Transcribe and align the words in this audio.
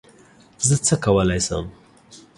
زه 0.67 0.75
څه 0.85 0.95
کولای 1.03 1.41
یم 1.47 1.65